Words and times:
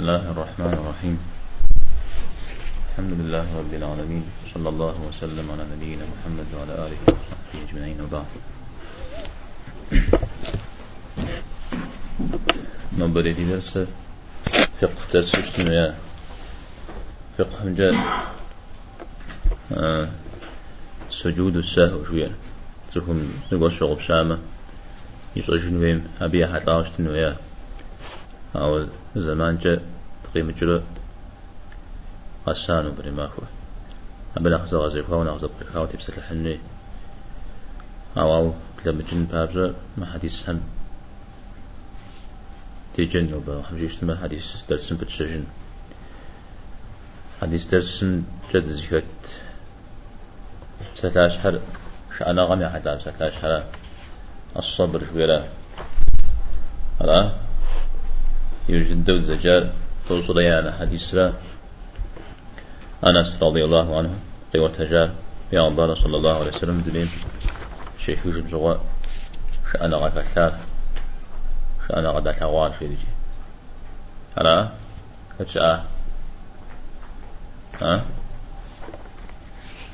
الله 0.00 0.30
الرحمن 0.32 0.72
الرحيم 0.80 1.16
الحمد 2.88 3.12
لله 3.20 3.46
رب 3.60 3.72
العالمين 3.74 4.24
صلى 4.54 4.68
الله 4.68 4.96
وسلم 5.08 5.44
على 5.52 5.64
نبينا 5.76 6.04
محمد 6.12 6.48
وعلى 6.56 6.72
آله 6.86 7.00
وصحبه 7.04 7.68
أجمعين 7.68 8.00
وبعد 8.00 8.24
نبرة 12.98 13.38
درس 13.52 13.72
فقه 14.80 15.02
درس 15.12 15.34
اجتماعي 15.34 15.92
فقه 17.38 17.60
آه 19.72 20.08
سجود 21.10 21.56
السهو 21.56 22.04
شوية 22.04 22.32
تكون 22.94 23.18
نقول 23.52 23.72
شغل 23.72 24.02
شامة 24.02 24.38
يشغل 25.36 25.76
ويم 25.76 26.08
أبي 26.20 26.44
أحد 26.44 26.68
عاشتنويا 26.68 27.36
أو 27.36 27.49
زمان 29.16 29.58
جاء 29.58 29.82
تقيم 30.24 30.50
جلو 30.50 30.82
قسانو 32.46 32.90
بري 32.98 33.10
ماكو 33.10 33.42
أبدا 34.36 34.58
خزا 34.58 34.78
غزي 34.78 35.02
فاو 35.02 35.24
نغزا 35.24 35.48
بري 35.60 35.70
خاو 35.72 35.86
تبسل 35.86 36.12
الحني 36.18 36.58
أو 38.16 38.34
أو 38.36 38.54
كلام 38.84 39.00
جن 39.00 39.24
بابزا 39.24 39.74
ما 39.96 40.06
حديث 40.06 40.48
هم 40.48 40.60
تيجن 42.96 43.34
وبا 43.34 43.62
خمجيش 43.62 44.04
ما 44.04 44.16
حديث 44.22 44.64
درسن 44.68 44.96
بتشجن 44.96 45.44
حديث 47.42 47.64
درسن 47.70 48.22
جد 48.54 48.66
زكت 48.66 49.24
ستاش 50.94 51.38
حر 51.38 51.60
شأنا 52.18 52.42
غمي 52.42 52.68
حتى 52.68 52.98
ستاش 53.00 53.32
حر 53.32 53.64
الصبر 54.56 55.06
شويرا 55.10 55.48
هلا 57.00 57.49
يوجد 58.70 59.04
دو 59.04 59.14
الزجار 59.14 59.70
توصل 60.08 60.40
يعني 60.40 60.72
حديث 60.72 61.14
أنس 63.06 63.42
رضي 63.42 63.64
الله 63.64 63.98
عنه 63.98 64.10
قوة 64.54 64.68
تجار 64.68 65.10
الله 65.68 65.94
صلى 65.94 66.16
الله 66.16 66.34
عليه 66.38 66.48
وسلم 66.48 66.80
دلين 66.80 67.08
شيخ 67.98 68.26
يوجد 68.26 68.50
زغاء 68.50 68.80
شأنا 69.72 69.96
غا 69.96 70.08
كثار 70.08 70.58
شأنا 71.88 72.08
غدا 72.08 72.32
ثوار 72.32 72.72
في 72.72 72.88
دي 72.88 72.96
هلا 74.38 74.68
كتشاء 75.38 75.86
ها؟ 77.82 78.04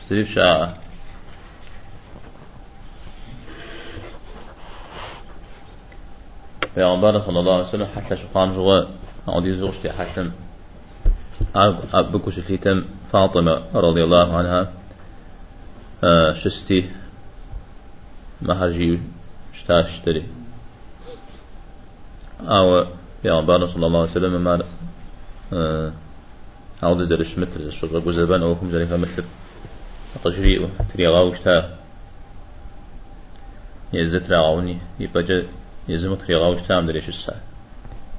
سيف 0.09 0.35
شاء 0.35 0.86
پیامبر 6.77 7.21
صلی 7.21 7.37
الله 7.37 7.53
علیه 7.53 7.69
وسلم 7.69 7.89
حتى 7.97 8.17
شقان 8.17 8.55
زغا 8.55 8.87
عودي 9.29 9.55
زوجتي 9.55 9.93
حتى 9.93 10.31
أب 11.55 11.79
أبكو 11.95 12.31
شفيتم 12.31 12.85
فاطمة 13.13 13.63
رضي 13.75 14.05
الله 14.05 14.37
عنها 14.37 14.73
آه 16.05 16.33
شستي 16.33 16.91
مهرجي 18.43 19.01
شتاشتري 19.53 20.25
أو 22.41 22.85
پیامبر 23.23 23.67
صلی 23.67 23.85
الله 23.85 23.99
علیه 23.99 24.11
وسلم 24.11 24.45
ما 24.45 24.63
آه 25.53 25.93
عودي 26.83 27.05
زرش 27.05 27.39
متر 27.39 27.71
شغل 27.71 28.05
جزبان 28.05 28.43
أو 28.43 28.53
هم 28.53 28.71
زريفا 28.71 28.97
مثل 28.97 29.25
تجريء 30.25 30.69
تريغاوشتا 30.95 31.77
يزت 33.93 34.31
راعوني 34.31 34.79
يبقى 35.89 35.95
يزم 35.95 36.15
تريغاوش 36.15 36.63
تام 36.63 36.87
دريش 36.87 37.09
الساعة 37.09 37.41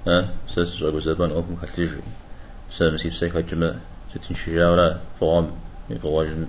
ها؟ 0.07 0.29
سس 0.47 0.75
جاكو 0.75 0.99
زبان 0.99 1.31
أوكم 1.31 1.55
خليجي 1.55 1.91
سام 2.69 2.97
سيف 2.97 3.15
سيك 3.15 3.35
هجمة 3.35 3.75
ستين 4.15 4.37
شجاورة 4.37 4.99
فغام. 5.19 5.51
فغاجن 6.03 6.47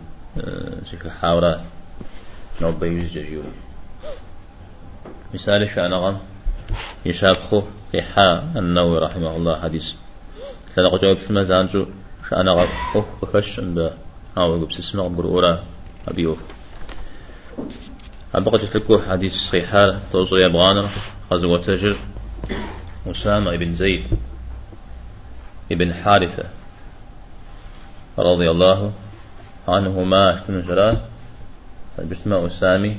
سيك 0.90 1.08
حاورة. 1.08 1.64
نوب 2.60 2.80
بيوز 2.80 3.12
جاجيو. 3.12 3.42
مثال 5.34 5.70
شأنغم 5.70 6.18
يشابخو 7.06 7.62
في 7.92 8.02
حا 8.02 8.52
النووي 8.56 8.98
رحمه 8.98 9.36
الله 9.36 9.60
حديث. 9.60 9.92
تلقى 10.76 10.98
جواب 10.98 11.18
في 11.18 11.32
مزانجو 11.32 11.86
شأنغم 12.30 12.68
أوه 12.94 13.06
بخش 13.22 13.60
عند 13.60 13.78
هاو 14.36 14.56
يقول 14.56 14.66
بسسمع 14.66 15.06
برورا 15.06 15.64
أبيوه 16.08 16.36
أبقى 18.34 18.58
تلكو 18.58 18.98
حديث 18.98 19.34
صحيحة 19.34 19.98
توصل 20.12 20.38
يبغانا 20.38 20.88
غزوة 21.32 21.58
تجر 21.58 21.96
أسامة 23.06 23.56
بن 23.56 23.74
زيد 23.74 24.06
ابن 25.72 25.94
حارثة 25.94 26.44
رضي 28.18 28.50
الله 28.50 28.92
عنهما. 29.68 30.34
اشتن 30.34 30.62
جرا 30.62 31.08
بسمة 32.10 32.46
أسامي 32.46 32.96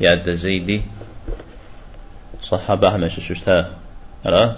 ياد 0.00 0.32
زيدي 0.32 0.82
صحابة 2.42 2.88
أحمد 2.88 3.08
ششتا 3.08 3.76
أرى؟ 4.26 4.56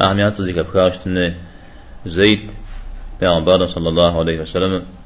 أهم 0.00 0.18
يعطي 0.18 0.52
بكاشتن 0.52 1.34
زيد 2.06 2.50
بيعبار 3.20 3.66
صلى 3.66 3.88
الله 3.88 4.18
عليه 4.18 4.40
وسلم. 4.40 4.97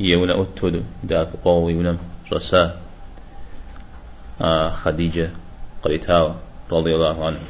يونا 0.00 0.42
أتود 0.42 0.84
داك 1.04 1.28
قوي 1.44 1.72
يونا 1.72 1.98
رسا 2.32 2.80
آه 4.40 4.70
خديجة 4.70 5.30
قريتها 5.82 6.36
رضي 6.72 6.94
الله 6.94 7.26
عنها. 7.26 7.40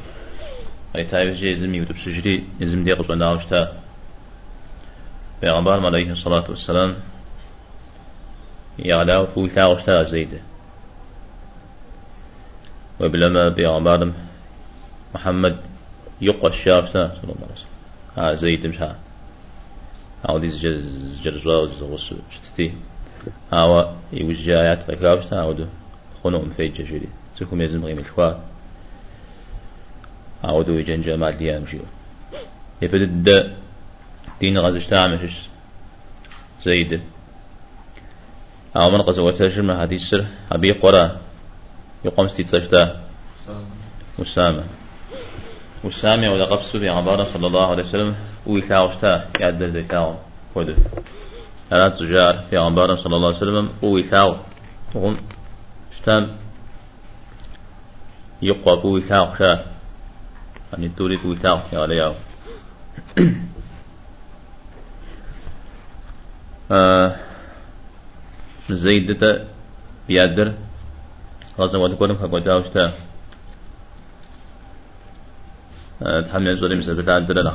قريتها 0.95 1.21
يجي 1.21 1.55
زمي 1.55 1.81
ودب 1.81 1.97
سجري 1.97 2.45
زم 2.63 2.85
دي 2.85 2.93
قصوا 2.93 3.15
ناوشتا. 3.15 3.73
بيغمبار 5.43 5.87
عليه 5.87 6.11
الصلاة 6.11 6.45
والسلام 6.49 6.97
يعلاو 8.79 9.27
فول 9.27 9.51
تاوشتا 9.51 10.03
زيدة. 10.03 10.41
وبلما 13.01 13.49
بيغمبار 13.49 14.13
محمد 15.15 15.57
يقوى 16.21 16.51
الشافتا 16.51 17.15
صلى 17.15 17.33
الله 17.33 17.47
عليه 17.47 17.53
وسلم. 17.53 17.71
ها 18.17 18.35
زيد 18.35 18.67
مشها 20.21 20.31
عودي 20.31 20.49
جرز 20.49 21.21
جرزوا 21.23 21.63
وزغوس 21.63 22.15
شتتي 22.31 22.75
هاوا 23.53 23.97
يوجي 24.13 24.55
آيات 24.55 24.91
بكاوشتا 24.91 25.35
عودو 25.35 25.67
خنوم 26.25 26.51
في 26.57 26.69
جشري 26.69 27.09
تكم 27.37 27.63
يزم 27.63 27.85
غيم 27.85 27.99
الخوا 27.99 28.33
عودو 30.45 30.73
يجن 30.73 31.01
جمال 31.01 31.39
ديام 31.39 31.67
شيو 31.67 31.81
يبدد 32.83 33.57
دين 34.41 34.59
غزشتا 34.59 34.95
عمشش 34.95 35.49
زيد 36.63 37.01
أو 38.77 38.91
من 38.91 39.03
قزوة 39.03 39.33
تشرم 39.33 39.71
هذه 39.71 39.95
السر 39.95 40.27
أبي 40.53 40.73
قرى 40.73 41.17
يقوم 42.05 42.29
ستيتسجدا 42.29 43.01
أسامة 44.23 44.65
أسامة 45.85 46.33
ولا 46.33 46.45
قبسو 46.45 46.79
في 46.79 46.89
عبارة 46.89 47.25
صلى 47.25 47.47
الله 47.47 47.67
عليه 47.67 47.83
وسلم. 47.83 48.15
ويثاوشتا 48.47 49.31
يعد 49.41 49.65
زي 49.65 49.83
ثاو 49.83 50.15
خذ. 50.55 50.69
أنا 51.73 51.89
تجار 51.89 52.45
في 52.51 52.57
عبارة 52.57 52.95
صلى 52.95 53.17
الله 53.17 53.27
عليه 53.27 53.37
وسلم. 53.37 53.69
ويثاو 53.83 54.37
وهم 54.95 55.17
شتام 55.97 56.37
يقوى 58.43 58.93
ويثاو 58.93 59.35
شا. 59.39 59.65
يعني 60.73 60.89
توريد 60.89 61.27
ويثاو 61.27 61.59
يا 61.73 61.87
لياو 61.87 62.15
آه 66.73 67.17
زيد 68.71 69.13
دتا 69.13 69.47
بيادر. 70.09 70.55
غزا 71.59 71.79
ودكورم 71.79 72.17
فقوة 72.17 72.41
داوشتا 72.41 72.95
تحمل 76.01 76.57
زوري 76.57 76.77
مثل 76.77 76.95
بتاع 76.95 77.17
الدلالة 77.17 77.55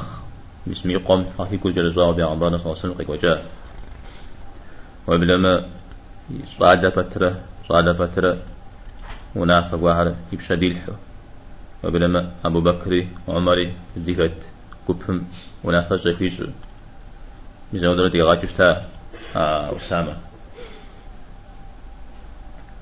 باسم 0.67 0.89
يقوم 0.91 1.25
أخي 1.39 1.57
كل 1.57 1.73
جل 1.73 1.91
زوار 1.91 2.13
صلى 2.13 2.43
الله 2.45 2.57
وسلم 2.71 3.09
وجاء. 3.09 3.45
وبلما 5.07 5.65
صعد 6.59 6.89
فترة 6.89 7.41
صعد 7.69 7.91
فترة 7.91 8.37
ونافق 9.35 9.79
واحد 9.79 10.15
يبشى 10.33 10.55
ديلحو 10.55 10.93
وبلما 11.83 12.31
أبو 12.45 12.61
بكر 12.61 13.07
وعمر 13.27 13.71
ذكرت 13.97 14.41
كبهم 14.87 15.27
ونافق 15.63 15.95
زكيش 15.95 16.33
ميزان 17.73 17.95
درجة 17.95 18.23
غاجشتا 18.23 18.85
أسامة. 19.77 20.15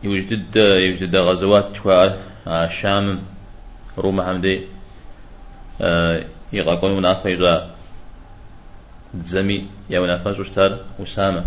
يوجد 0.04 1.16
غزوات 1.16 1.76
شوار 1.76 2.18
الشام 2.48 3.20
روم 3.98 4.22
حمدي. 4.22 4.68
يغاقون 6.54 6.98
منافع 6.98 7.30
يزا 7.30 7.70
زمي 9.16 9.68
يا 9.90 10.00
منافع 10.00 10.40
وشتار 10.40 10.80
وسامة 11.00 11.44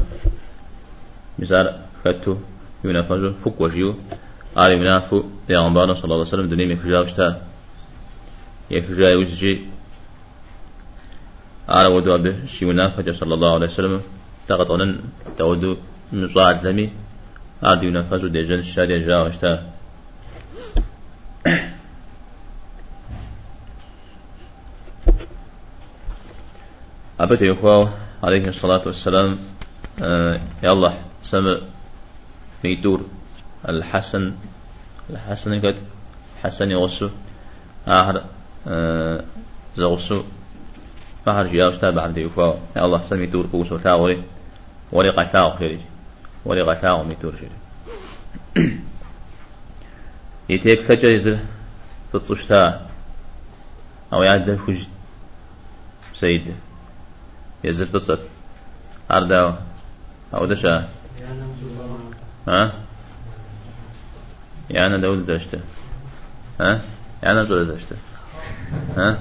مثال 1.39 1.81
خدتو 2.05 2.37
ينافع 2.85 3.31
فوق 3.31 3.63
وجيو. 3.63 3.95
آري 4.59 4.77
منافو 4.77 5.25
بيغمبارنا 5.49 5.95
صلى 5.95 6.05
الله 6.05 6.17
عليه 6.17 6.27
وسلم 6.27 6.49
دنيم 6.49 6.71
يكجا 6.71 7.01
وشتا 7.01 7.43
يكجا 8.71 9.11
يوجي 9.11 9.61
آرى 11.71 11.95
ودو 11.95 12.15
أبي 12.15 12.47
شي 12.49 12.65
منافجة 12.65 13.11
صلى 13.11 13.35
الله 13.35 13.55
عليه 13.55 13.67
وسلم. 13.67 14.03
تغط 14.49 14.71
أنن 14.71 15.01
تودو 15.39 15.77
مصاعد 16.13 16.59
زمي. 16.59 16.91
ينفذوا 17.83 18.31
دي 18.31 18.43
جن 18.43 18.59
الشارع 18.59 18.97
جا 18.97 19.17
وشتا 19.17 19.76
أبت 27.21 27.43
يخواه 27.43 27.93
عليه 28.23 28.49
الصلاة 28.49 28.83
والسلام 28.87 29.39
آه 30.03 30.41
الله 30.65 30.99
سمع 31.23 31.59
ميتور 32.65 33.07
الحسن 33.69 34.35
الحسن 35.11 35.61
قد 35.61 35.77
حسن 36.43 36.71
يغسو 36.71 37.09
آخر 37.87 38.25
آه 38.69 39.25
زغسو 39.77 40.23
فهر 41.27 41.47
جياوش 41.47 41.79
تابع 41.79 42.03
عبد 42.03 42.19
يخواه 42.19 42.59
الله 42.77 43.03
سمع 43.03 43.21
ميتور 43.21 43.47
قوسو 43.53 43.77
تاوري 43.77 44.23
ولي 44.93 45.11
قتاو 45.11 45.57
خيري 45.57 45.81
ولي 46.45 46.63
قتاو 46.63 47.05
ميتور 47.05 47.33
خيري 47.33 47.59
يتيك 50.49 50.81
فجر 50.81 51.39
تتصشتا 52.13 52.87
أو 54.13 54.23
يعدل 54.23 54.59
فجد 54.59 54.87
سيد 56.15 56.55
يزر 57.65 57.87
تتصت 57.87 58.19
أرداو 59.11 59.55
أو 60.35 60.47
دشا 60.47 60.89
ها؟ 62.49 62.73
يعني 64.71 65.01
دول 65.01 65.21
زشته 65.23 65.61
ها؟ 66.61 66.83
يعني 67.23 67.47
دول 67.47 67.67
زشته 67.67 67.97
ها؟ 68.97 69.19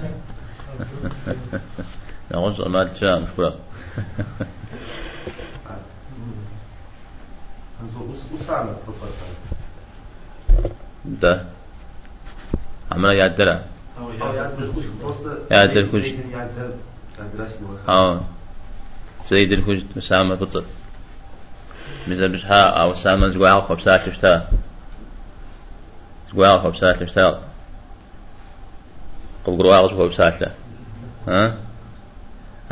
نغش 2.31 2.59
ما 2.59 2.83
تشاء 2.83 3.19
مش 3.19 3.29
برا 3.37 3.55
ده. 11.05 11.45
عملا 12.91 13.13
يعدلها. 13.13 13.65
يعدل 15.51 15.89
كوش 15.91 16.03
آه. 17.89 18.21
سيد 19.25 19.51
الكوش 19.51 19.79
مسامة 19.95 20.35
بطل 20.35 20.63
مزا 22.07 22.27
بشها 22.27 22.63
أو 22.63 22.93
سامن 22.93 23.31
زقوا 23.31 23.61
خبسات 23.61 24.09
شتا 24.09 24.47
زقوا 26.29 26.57
خبسات 26.57 27.03
شتا 27.03 27.41
قبقروا 29.45 29.75
عاوز 29.75 29.91
خبسات 29.91 30.41
له 30.41 30.51
ها؟ 31.27 31.57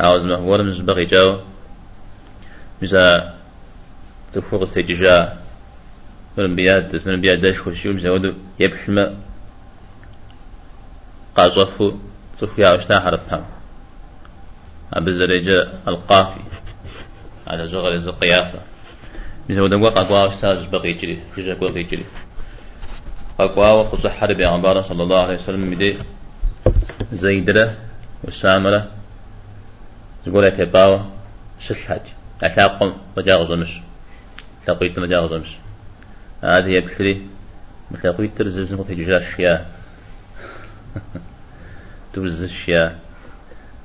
عاوز 0.00 0.24
مهور 0.24 0.62
من 0.62 0.72
زبغي 0.72 1.04
جو 1.04 1.40
مزا 2.82 3.34
تفوق 4.32 4.62
استججا 4.62 5.36
من 6.38 6.54
بياد 6.54 7.08
من 7.08 7.20
بياد 7.20 7.40
داش 7.40 7.60
خشيو 7.60 7.92
مزا 7.92 8.10
ودو 8.10 8.34
يبحلم 8.60 9.16
قاصفو 11.36 11.92
صفيا 12.40 12.72
وشتا 12.72 13.00
حرفها 13.00 13.53
أبزرجة 14.92 15.68
القافي 15.88 16.40
على 17.46 17.68
زغر 17.68 17.92
الزقيافة 17.92 18.58
مثل 19.48 19.68
دم 19.68 19.82
وقع 19.82 20.02
قوا 20.02 20.28
أستاذ 20.28 20.70
بقي 20.70 20.92
جري 20.92 21.22
فجأة 21.36 21.54
قوا 21.54 21.70
جري 21.70 22.04
قوا 23.38 23.72
وقصة 23.72 24.10
حرب 24.10 24.40
عبارة 24.40 24.80
صلى 24.80 25.02
الله 25.02 25.20
عليه 25.20 25.34
وسلم 25.34 25.70
مدي 25.70 25.98
زيدرة 27.12 27.76
والسامرة 28.24 28.90
تقول 30.26 30.50
باوا 30.50 30.98
شش 31.60 31.86
حاج 31.86 32.00
أتاقم 32.42 32.92
مجاغ 33.16 33.48
زمش 33.48 33.80
تقيت 34.66 34.98
مجاغ 34.98 35.30
زمش 35.30 35.56
هذه 36.42 36.68
يكثري 36.68 37.26
مثل 37.90 38.12
قيت 38.12 38.38
ترزز 38.38 38.74
في 38.74 38.94
ججار 38.94 39.24
شيا 39.36 39.66
ترزز 42.12 42.42
الشيا 42.42 42.98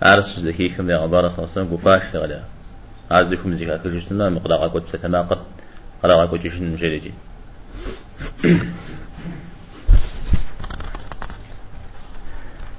أرس 0.04 0.40
زكيكم 0.40 0.90
يا 0.90 0.98
عبارة 0.98 1.30
صلى 1.30 1.38
الله 1.38 1.50
عليه 1.56 1.62
وسلم 1.62 1.78
قفاش 1.78 2.16
غلا 2.16 2.42
عازكم 3.12 3.54
زكاة 3.54 3.78
كل 3.78 4.00
جسنا 4.00 4.30
مقدار 4.30 4.68
قد 4.68 4.88
ستماقت 4.88 5.40
قدر 6.04 6.26
قد 6.26 6.40
جشن 6.40 6.76
جريجي 6.76 7.14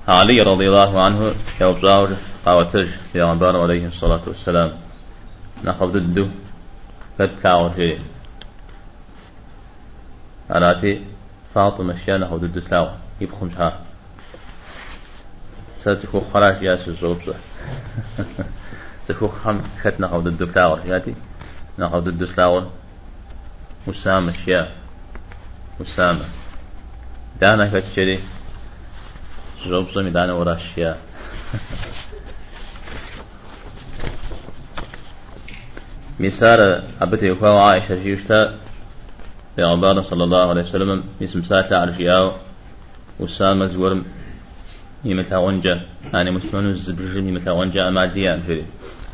علي 0.08 0.42
رضي 0.42 0.68
الله 0.68 1.04
عنه 1.04 1.34
يوبزاور 1.60 2.10
قاوتج 2.46 2.88
يا 3.14 3.24
عبارة 3.24 3.62
عليه 3.62 3.86
الصلاة 3.86 4.20
والسلام. 4.26 4.72
نخل 5.64 5.92
ضده 5.92 6.28
فتكاو 7.18 7.72
شيء 7.74 7.98
أراتي 10.50 11.04
فاطمة 11.54 11.96
شيانة 12.04 12.36
ضد 12.36 12.58
سلاو. 12.58 12.88
يبخم 13.20 13.50
شهر. 13.50 13.89
ساتكو 15.84 16.20
خراش 16.20 16.62
ياسو 16.62 16.92
زوبزه 16.92 17.34
سكو 19.08 19.28
خم 19.28 19.62
خت 19.82 20.00
ضد 20.00 20.44
فلاور 20.44 20.80
ياتي 20.86 21.14
ضد 21.80 22.24
سلاور 22.24 22.70
مسامة 23.86 24.32
شيا 24.32 24.68
مسامة 25.80 26.24
دانا 27.40 27.80
كتشري 27.80 28.20
زوبزه 29.66 30.02
مدانا 30.02 30.32
ورا 30.32 30.54
الشيا 30.54 30.96
مسار 36.20 36.82
أبتي 37.00 37.26
يخوى 37.26 37.48
عائشة 37.48 38.02
جيوشتا 38.02 38.58
بيغبار 39.56 40.02
صلى 40.02 40.24
الله 40.24 40.48
عليه 40.48 40.60
وسلم 40.60 41.04
اسم 41.22 41.42
ساتة 41.42 41.76
على 41.76 41.94
شياو 41.94 42.32
وسامة 43.20 43.66
زورم 43.66 44.04
يمثل 45.04 45.36
ونجا. 45.36 45.80
أنا 46.14 46.30
مسلمان 46.30 46.66
الزبرجم 46.66 47.28
يمثل 47.28 47.50
ونجا. 47.50 47.88
أما 47.88 48.06
ديان 48.06 48.40
في 48.40 48.64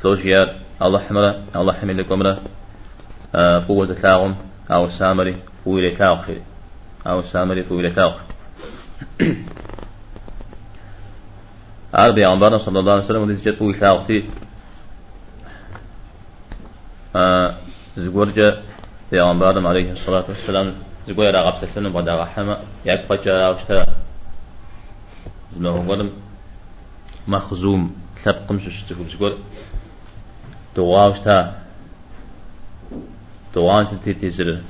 توجيار 0.02 0.54
الله 0.82 0.98
حمرة 0.98 1.42
الله 1.56 1.72
حمل 1.72 1.98
لكم 1.98 2.22
آه 3.34 3.64
قوة 3.68 3.94
تاغم. 3.94 4.34
أو 4.70 4.88
سامري. 4.88 5.42
قوة 5.64 5.94
تاغ 5.98 6.30
أو 7.06 7.22
سامري 7.22 7.62
قوة 7.62 7.88
تاغ 7.88 8.14
عربي 11.94 12.24
عمبارنا 12.24 12.58
صلى 12.58 12.78
الله 12.78 12.93
عليه 12.93 13.05
وسلم. 13.05 13.22
وديس 13.22 13.48
جت 13.48 13.58
قوة 13.60 13.72
تاغ 13.72 14.20
آه 17.16 17.55
زغورجا 17.96 18.62
يا 19.12 19.22
عمبارنا 19.22 19.69
عليه 19.69 19.93
الصلاة 19.93 20.24
والسلام. 20.28 20.74
زغورجا 21.08 21.31
رغب 21.31 21.55
سلسلنا 21.56 21.88
بعد 21.88 22.08
رحمة 22.08 22.58
يكبر 22.84 23.16
جاء 23.16 23.52
وشتا 25.56 25.94
زما 25.94 26.10
مخزوم 27.29 27.96
تبقم 28.25 28.58
ششتكو 28.58 29.05
زغور 29.05 29.39
دواوش 30.77 31.19
تا 31.19 31.55
دواوش 33.55 33.86
تي 34.05 34.15
تزر 34.15 34.60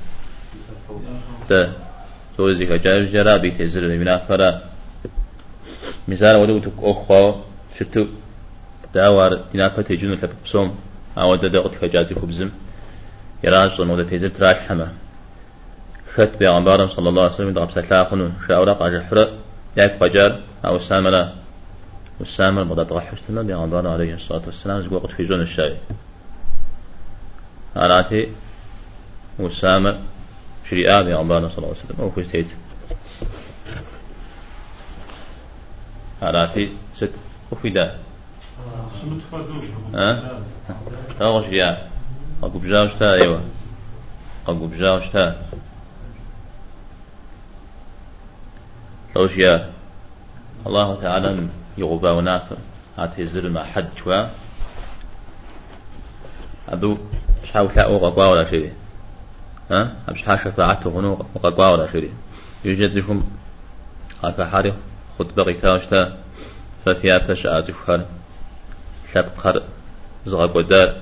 تا 1.49 1.73
تو 2.37 2.51
زي 2.51 2.65
كجاي 2.65 3.03
جرا 3.03 3.37
بي 3.37 3.51
تزر 3.51 3.87
من 3.87 4.17
فرا 4.17 4.61
مثال 6.07 6.35
ودو 6.35 6.59
تك 6.59 6.79
أخوا 6.79 7.41
شتو. 7.79 8.05
داوار 8.93 9.41
دينا 9.51 9.69
فتا 9.69 9.95
جنو 9.95 10.15
تبقسوم 10.15 10.75
أو 11.17 11.35
دا 11.35 11.47
دغت 11.47 11.75
كجازي 11.81 12.15
كبزم 12.15 12.49
يراج 13.43 13.69
صن 13.69 13.89
ودا 13.89 14.03
تزر 14.03 14.29
تراش 14.29 14.55
حما. 14.55 14.93
خت 16.13 16.37
بيغمبارم 16.39 16.87
صلى 16.87 17.09
الله 17.09 17.21
عليه 17.21 17.31
وسلم 17.31 17.53
دغب 17.53 17.71
سلاخن 17.71 18.31
شاورق 18.47 18.81
اجحرق 18.81 19.46
ياك 19.77 19.99
بجار 20.01 20.39
أو 20.65 20.77
ساملا 20.77 21.33
والسامر 22.19 22.63
بدا 22.63 22.83
تغحش 22.83 23.21
تما 23.27 23.41
بيغمبار 23.41 23.87
عليه 23.87 24.13
الصلاة 24.13 24.41
والسلام 24.45 24.81
زي 24.81 24.87
وقت 24.95 25.11
في 25.11 25.25
زون 25.25 25.41
الشاي. 25.41 25.77
أراتي 27.77 28.31
والسامر 29.39 29.97
شريعة 30.69 31.01
بيغمبار 31.01 31.47
صلى 31.49 31.57
الله 31.57 31.67
عليه 31.67 31.77
وسلم 31.79 31.95
أو 31.99 32.11
كستيت 32.11 32.47
أراتي 36.23 36.69
ست 36.95 37.11
وفدا 37.51 37.95
ها؟ 39.93 40.39
أغش 41.21 41.45
يا؟ 41.51 41.87
أقوب 42.43 42.65
جاوشتا 42.65 43.13
أيوة. 43.13 43.41
أقوب 44.47 44.73
جاوشتا. 44.73 45.46
توشيا 49.17 49.69
الله 50.67 51.01
تعالى 51.01 51.47
يغبا 51.77 52.11
ونافع 52.11 52.55
هات 52.97 53.19
هزر 53.19 53.49
ما 53.49 53.63
حد 53.63 53.89
شوا 53.97 54.29
أبو 56.69 56.97
شاو 57.53 57.67
لا 57.75 57.81
أوغا 57.81 58.25
ولا 58.25 58.49
شيء. 58.49 58.73
ها؟ 59.71 59.95
أبش 60.09 60.23
حاش 60.23 60.43
شفاعته 60.43 60.89
غنو 60.89 61.25
وقاقوا 61.35 61.67
ولا 61.67 61.91
شري 61.91 62.11
يوجد 62.65 62.91
زيكم 62.91 63.23
هكا 64.23 64.45
حاري 64.45 64.73
خطبة 65.19 65.43
غيكاوشتا 65.43 66.17
ففيها 66.85 67.17
بش 67.17 67.45
آزفخر 67.45 68.05
شبقر 69.13 69.63
زغب 70.25 70.55
ودار 70.55 71.01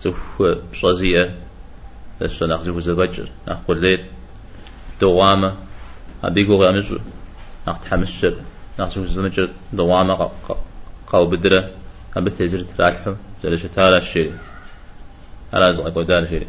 زف 0.00 0.42
بشازية. 0.72 1.34
بس 2.20 2.42
نخزف 2.42 2.78
زبجر 2.78 3.28
نخبر 3.48 3.74
ليت 3.74 4.04
دوامة. 5.00 5.65
أبيقو 6.24 6.64
غامز 6.64 6.94
نختحمس 7.68 8.10
شر 8.20 8.36
نخزف 8.78 9.06
زبجر 9.06 9.50
دوامة 9.72 10.30
قاو 11.06 11.26
بدرة. 11.26 11.70
أبي 12.16 12.30
تزر 12.30 12.64
ترالحو 12.78 13.14
زل 13.42 13.58
شتارة 13.58 13.98
الشيء 13.98 14.32
على 15.52 15.72
زغب 15.72 15.96
ودار 15.96 16.26
شيء 16.26 16.46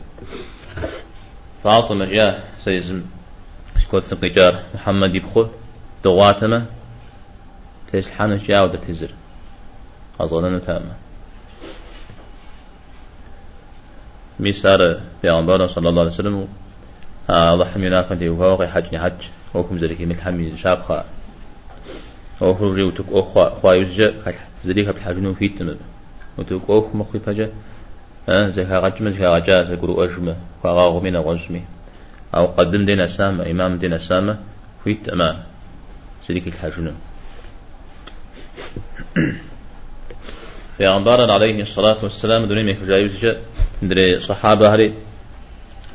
فاطمة 1.64 2.06
جاء 2.06 2.44
سيزم. 2.64 3.04
سكوت 3.76 4.04
سقيجار 4.04 4.64
محمد 4.76 5.16
يبخو. 5.16 5.48
دواتنا. 6.04 6.66
تسلحان 7.94 8.38
جاء 8.38 8.64
ودا 8.64 8.78
تزر 8.78 9.10
أظلنا 10.20 10.60
تاما. 10.60 10.96
ميسار 14.40 15.02
بيغمبر 15.24 15.68
صلى 15.68 15.90
الله 15.90 16.02
عليه 16.02 16.12
وسلم. 16.12 16.48
الله 17.30 17.66
حمينا 17.66 18.02
فانتي 18.02 18.30
وهو 18.30 18.66
حج 18.66 18.96
حج. 18.96 19.22
وكم 19.54 19.78
ذلك 19.78 20.02
مثل 20.02 20.22
حمي 20.22 20.58
شابخا 20.58 21.06
وهو 22.42 22.74
ريوتك 22.74 23.06
أخوا 23.10 23.50
خوا 23.50 23.74
يوزجا 23.74 24.14
ذلك 24.66 24.88
بحاجنو 24.96 25.34
فيتم 25.34 25.76
وتوك 26.38 26.64
أخ 26.70 26.96
مخي 26.96 27.20
فجأة. 27.20 27.50
زي 28.30 28.64
غاجم 28.64 29.10
زي 29.10 29.26
غاجا 29.26 29.76
تقولوا 29.76 30.06
أجمع 30.06 30.34
فغاغ 30.64 31.00
من 31.00 31.18
غزمي 31.18 31.62
أو 32.36 32.46
قدم 32.46 32.86
دين 32.86 33.00
أسامة 33.00 33.52
إمام 33.52 33.78
دين 33.78 33.94
أسامة. 33.94 34.38
فيت 34.84 35.10
أمان 35.10 35.38
سيدك 36.28 36.48
الحاجنو 36.48 36.92
پیغمبر 40.78 41.32
عليه 41.32 41.62
الصلاة 41.62 42.04
والسلام 42.04 42.46
دوني 42.46 42.64
ميك 42.64 42.80
جايوز 42.84 43.20
جا 43.20 43.38
دري 43.82 44.20
صحابة 44.20 44.74
هري 44.74 44.94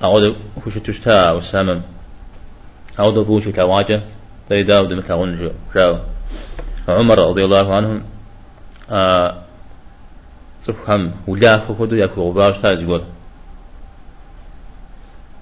أعود 0.04 0.37
خوش 0.64 0.75
تشتا 0.75 1.30
وسامم 1.30 1.82
أعود 3.00 3.22
فوش 3.22 3.49
كواجة 3.49 4.02
دري 4.50 4.62
داود 4.62 4.92
مثل 4.92 5.12
غنجو 5.12 5.50
جاو 5.75 5.99
عمر 6.88 7.18
رضي 7.18 7.44
الله 7.44 7.75
عنهم 7.75 8.02
آه 8.90 9.42
تفهم 10.66 11.12
ولا 11.26 11.58
فخدو 11.58 11.96
يكو 11.96 12.30
غباش 12.30 12.58
تاز 12.58 12.82
يقول 12.82 13.04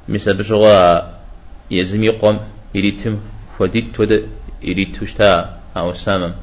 مثل 0.09 0.37
بشغا 0.37 1.11
يزمي 1.71 2.09
قوم 2.09 2.41
يريتم 2.75 3.19
فديت 3.59 3.95
تود 3.95 4.29
يريد 4.63 4.97
تشتا 5.01 5.61
أو 5.77 5.95
سامم. 5.95 6.35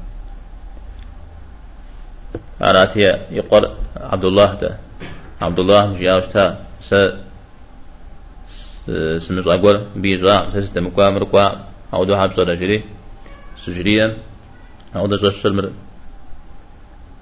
أراتي 2.62 3.00
يقر 3.32 3.76
عبد 3.98 4.26
الله 4.26 4.54
ده 4.54 4.78
عبد 5.42 5.60
الله 5.60 6.00
جاوشتا 6.00 6.66
س 6.82 6.94
سمج 9.18 9.48
أقول 9.48 9.86
بيجا 9.96 10.50
سيستم 10.54 10.90
كوا 10.90 11.10
مركوا 11.10 11.50
أو 11.94 12.04
دو 12.04 12.18
حبس 12.18 12.40
ولا 12.40 12.56
جري 12.56 12.84
سجريا 13.58 14.18
أو 14.96 15.08
دو 15.08 15.16
جش 15.16 15.46
المر 15.46 15.72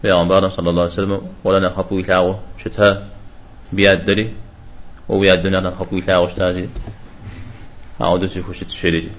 في 0.02 0.12
عمبارنا 0.12 0.50
صلى 0.50 0.70
الله 0.70 0.82
عليه 0.82 0.92
وسلم 0.92 1.22
ولا 1.44 1.60
نخافوا 1.68 2.00
يلاعو 2.00 2.36
شتها 2.64 3.08
بياد 3.74 4.06
دري 4.06 4.34
وبياد 5.10 5.42
دنيا 5.42 5.60
نخافوا 5.60 5.98
يلاعو 5.98 6.28
شتازي 6.28 6.70
أو 8.02 8.18
دو 8.18 8.28
سيخوش 8.28 8.60
تشريجي 8.60 9.10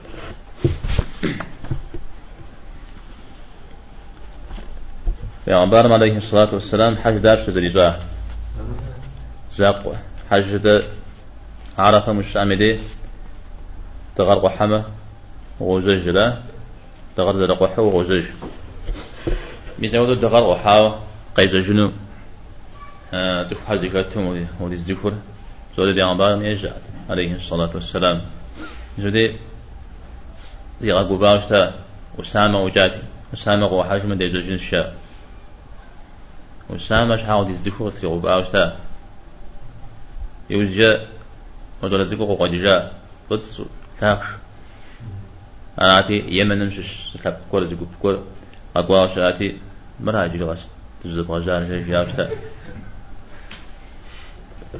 پیامبرم 5.47 5.93
عليه 5.93 6.17
الصلاة 6.17 6.55
والسلام 6.55 6.97
حج 6.97 7.19
دار 7.19 7.43
شد 7.47 7.57
رجاء 7.59 8.03
زاق 9.57 9.95
حج 10.31 10.57
دا 10.57 10.83
عرفة 11.79 12.13
مش 12.13 12.37
عمدي 12.37 12.79
تغرق 14.17 14.47
حمى 14.47 14.85
وغزج 15.61 16.09
لا 16.09 16.43
تغرق 17.17 17.51
رقحة 17.51 17.83
وغزج 17.83 18.25
ميزاودو 19.79 20.15
تغرق 20.15 20.57
حاو 20.57 20.95
قيز 21.37 21.57
جنو. 21.57 21.93
تكو 23.49 23.61
حج 23.67 23.79
ذكرتهم 23.79 24.47
ودي 24.61 24.75
الذكر 24.75 25.13
زود 25.77 25.95
پیامبرم 25.95 26.43
يجعل 26.43 26.81
عليه 27.11 27.35
الصلاة 27.35 27.71
والسلام. 27.75 28.23
زودي 28.99 29.37
زي 30.81 30.93
أبو 30.93 31.17
باوشتا 31.17 31.75
أسامة 32.21 32.59
وجاتي 32.63 33.03
أسامة 33.35 33.67
وحاج 33.67 34.07
من 34.07 34.19
دي 34.19 34.29
زوجين 34.29 34.55
الشاء 34.55 34.95
وسامش 36.71 37.23
حاول 37.23 37.51
يزدكو 37.51 37.91
سيغو 37.91 38.19
باوشتا. 38.19 38.77
يوجا 40.51 41.07
زيكو 42.05 42.35
قد 42.35 42.51
جاء 42.51 42.93
قدس 43.31 43.63
تاكش 44.01 44.27
أنا 45.81 45.99
أتي 45.99 46.25
يمن 46.29 46.59
نمشش 46.59 47.09
سلاب 47.13 47.41
كور 47.51 47.67
زيكو 47.67 47.87
كور 48.03 48.23
أقواش 48.77 49.19
أتي 49.19 49.59
مراجي 50.01 50.39
لغاس 50.39 50.69
تجزب 51.05 51.31
غزار 51.31 51.65
جاي 51.65 51.83
جاوشتا 51.85 52.31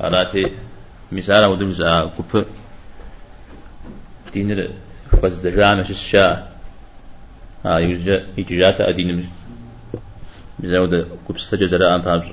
أنا 0.01 0.23
أتي 0.23 0.53
مثالا 1.13 1.47
ودوز 1.47 1.83
كوب 2.17 2.45
دينر 4.33 4.71
فز 5.23 5.47
دجامش 5.47 5.91
الشا 5.91 6.49
يوجا 7.65 8.27
يجاتا 8.39 8.89
أدين 8.89 9.17
مش 9.17 9.25
بزود 10.59 11.09
كبسة 11.29 11.57
جزراء 11.57 11.99
بابج 11.99 12.27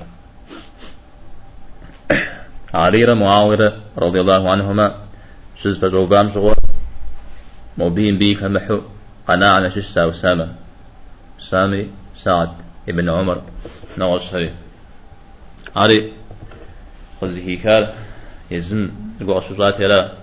علي 2.73 3.15
معاوية 3.15 3.73
رضي 3.97 4.19
الله 4.21 4.51
عنهما 4.51 4.95
شز 5.55 5.77
بجوبام 5.77 6.29
شغل 6.29 6.55
مبين 7.77 8.17
بيك 8.17 8.43
محو 8.43 8.81
قناعة 9.27 9.69
شش 9.69 9.85
ساو 9.85 10.11
سامة 10.11 10.55
سامي 11.39 11.91
سعد 12.15 12.49
ابن 12.89 13.09
عمر 13.09 13.41
نوش 13.97 14.33
هري 14.33 14.53
علي 15.75 16.11
خزي 17.21 17.55
كار 17.55 17.93
يزن 18.51 18.91
يقول 19.21 19.43
شجاعت 19.43 19.79
يلا. 19.79 20.13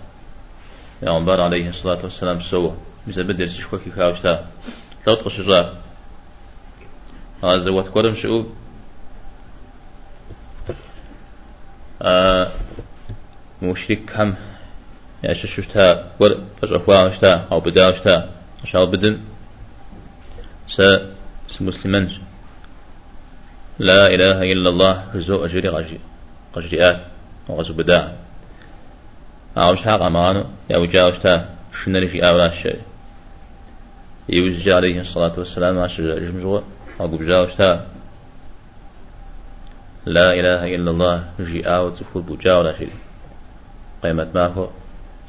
يا 1.03 1.11
عمر 1.11 1.41
عليه 1.41 1.69
الصلاة 1.69 2.03
والسلام 2.03 2.41
سوى. 2.41 2.75
مثل 3.07 3.25
بدر 3.25 3.47
سيشكوكي 3.47 3.91
كاوشتا. 3.91 4.47
لو 5.07 5.15
تقش 5.15 5.37
شجاع. 5.37 5.73
هذا 7.45 7.71
وتكرم 7.71 8.15
شو 8.15 8.29
آه 8.39 8.45
مشرك 13.63 14.13
هم. 14.17 14.35
يا 15.25 15.33
ششتا 15.33 16.11
ور 16.21 16.41
فجأة 16.63 17.05
وشتا 17.07 17.33
أو 17.53 17.61
بدا 17.61 17.89
وشتا 17.89 18.31
شاو 18.65 18.87
بدن؟ 18.87 19.21
س 20.69 20.81
مسلمان 21.61 22.09
لا 23.79 24.07
إله 24.07 24.39
إلا 24.53 24.69
الله 24.69 25.05
رزو 25.15 25.45
أجري 25.45 25.69
غجي 25.69 25.99
قجريات 26.55 27.01
وغزو 27.49 27.75
بدا. 27.75 28.17
أو 29.57 29.75
شاق 29.75 30.03
أمانو 30.03 30.45
يا 30.71 30.77
وجاوشتا 30.77 31.49
شنري 31.85 32.09
في 32.09 32.29
أولا 32.29 32.47
الشيء 32.47 32.81
يوجد 34.29 34.69
عليه 34.69 35.01
الصلاة 35.01 35.39
والسلام 35.39 35.79
عشر 35.79 36.19
جمجوة 36.19 36.63
أقول 37.01 37.27
جاوشتا 37.27 37.87
لا 40.07 40.33
إله 40.33 40.75
إلا 40.75 40.91
الله 40.91 41.25
جي 41.41 41.67
آو 41.67 41.91
تفور 41.91 42.23
بجاو 42.23 42.63
لا 42.63 42.79
شيء 42.79 42.93
قيمة 44.03 44.29
ماكو 44.35 44.67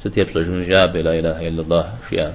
ستيب 0.00 0.30
سجن 0.30 0.62
جاب 0.64 0.96
لا 0.96 1.18
إله 1.18 1.48
إلا 1.48 1.62
الله 1.62 1.94
شيئا 2.08 2.32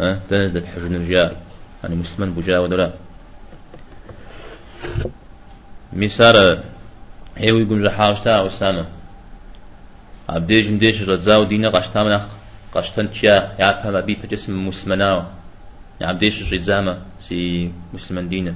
ها؟ 0.00 0.20
تنزل 0.30 0.66
حجن 0.66 0.94
الجاب 0.94 1.36
يعني 1.82 1.94
مسلم 1.94 2.34
بجاو 2.34 2.62
ولا 2.62 2.92
مسار 5.92 6.62
هيو 7.36 7.58
يقوم 7.58 7.82
جحاوشتا 7.84 8.40
وسامة 8.40 8.86
عبديج 10.28 10.70
مديش 10.70 11.02
رزاو 11.08 11.44
دينا 11.44 11.70
قشتا 11.70 12.02
من 12.02 12.20
قشتن 12.74 13.10
تشيا 13.10 13.52
يعرف 13.58 13.86
ما 13.86 14.00
بيت 14.00 14.26
جسم 14.26 14.68
مسلمناو. 14.68 15.22
عبديش 16.02 16.54
جزامة 16.54 16.98
سي 17.20 17.72
مسلمان 17.94 18.28
دينا. 18.28 18.54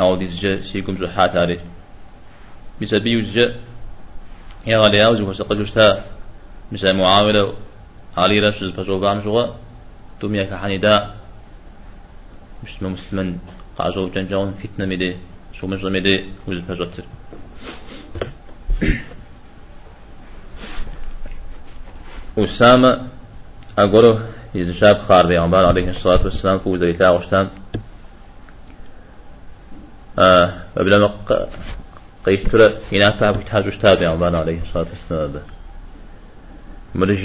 أو 0.00 0.16
دي 0.16 0.26
زجا 0.26 0.62
سيكم 0.62 0.96
زحات 0.96 1.36
عليه 1.36 1.60
بسبي 2.82 3.16
وزجا 3.16 3.54
يا 4.66 4.78
غالي 4.78 5.06
أوز 5.06 5.20
وسقج 5.20 5.60
وشتا 5.60 6.04
مسا 6.72 6.92
معاولة. 6.92 7.54
علي 8.16 8.40
رش 8.40 8.64
فسوق 8.64 9.04
عن 9.04 9.22
شغا 9.24 9.56
توميا 10.20 10.44
كحنيدا 10.44 11.14
مش 12.64 12.82
مسلمان 12.82 13.38
قاعدوا 13.78 14.08
جنجون 14.08 14.54
فتنة 14.62 14.86
مدي 14.86 15.16
شو 15.52 15.66
مش 15.66 15.84
مدي 15.84 16.24
وز 16.46 16.58
فجوتر 16.68 17.04
أسامة. 22.38 23.08
أقوله. 23.78 24.26
يزشاب 24.54 24.98
خار 24.98 25.26
بيغمبار 25.26 25.64
عليه 25.66 25.90
الصلاة 25.90 26.24
والسلام. 26.24 26.58
فوز 26.58 26.82
إيتا 26.82 27.10
وشتان. 27.10 27.48
آه 30.18 30.52
وبلما 32.26 32.42
قيستر 32.42 32.72
إنا 32.92 33.16
فابك 33.16 33.42
تحاجو 33.42 33.70
شتاب 33.70 33.98
بيغمبار 33.98 34.36
عليه 34.36 34.58
الصلاة 34.58 34.86
والسلام. 34.90 35.42
مرجي 36.94 37.22